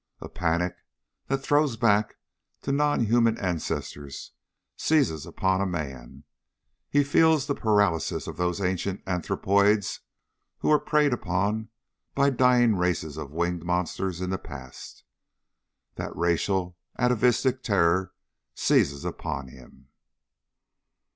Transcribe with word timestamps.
A 0.19 0.29
panic 0.29 0.77
that 1.27 1.43
throws 1.43 1.77
back 1.77 2.15
to 2.63 2.71
non 2.71 3.01
human 3.05 3.37
ancestors 3.37 4.31
seizes 4.75 5.27
upon 5.27 5.61
a 5.61 5.67
man. 5.67 6.23
He 6.89 7.03
feels 7.03 7.45
the 7.45 7.53
paralysis 7.53 8.25
of 8.25 8.35
those 8.35 8.59
ancient 8.61 9.03
anthropoids 9.05 9.99
who 10.57 10.69
were 10.69 10.79
preyed 10.79 11.13
upon 11.13 11.69
by 12.15 12.31
dying 12.31 12.77
races 12.77 13.15
of 13.15 13.29
winged 13.29 13.63
monsters 13.63 14.21
in 14.21 14.31
the 14.31 14.39
past. 14.39 15.03
That 15.97 16.15
racial, 16.15 16.77
atavistic 16.97 17.61
terror 17.61 18.11
seizes 18.55 19.05
upon 19.05 19.49
him. 19.49 19.89